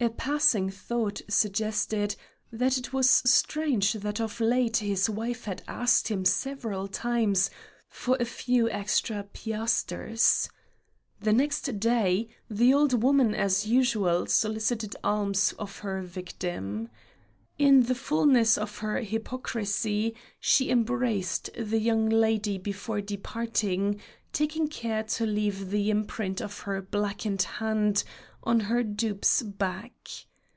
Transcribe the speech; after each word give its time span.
A 0.00 0.10
passing 0.10 0.70
thought 0.70 1.22
suggested 1.28 2.14
that 2.52 2.78
it 2.78 2.92
was 2.92 3.10
strange 3.10 3.94
that 3.94 4.20
of 4.20 4.38
late 4.40 4.76
his 4.76 5.10
wife 5.10 5.44
had 5.46 5.60
asked 5.66 6.06
him 6.06 6.24
several 6.24 6.86
times 6.86 7.50
for 7.88 8.16
a 8.20 8.24
few 8.24 8.70
extra 8.70 9.24
piasters. 9.34 10.48
The 11.20 11.32
next 11.32 11.80
day, 11.80 12.28
the 12.48 12.72
old 12.72 13.02
woman 13.02 13.34
as 13.34 13.66
usual 13.66 14.26
solicited 14.26 14.94
alms 15.02 15.52
of 15.58 15.80
her 15.80 16.00
victim. 16.00 16.88
In 17.58 17.82
the 17.82 17.96
fulness 17.96 18.56
of 18.56 18.78
her 18.78 19.00
hypocrisy 19.00 20.14
she 20.38 20.70
embraced 20.70 21.50
the 21.58 21.80
young 21.80 22.08
lady 22.08 22.56
before 22.56 23.00
departing, 23.00 24.00
taking 24.32 24.68
care 24.68 25.02
to 25.02 25.26
leave 25.26 25.70
the 25.70 25.90
imprint 25.90 26.40
of 26.40 26.60
her 26.60 26.80
blackened 26.80 27.42
hand 27.42 28.04
on 28.44 28.60
her 28.60 28.82
dupe's 28.82 29.42
back. 29.42 29.92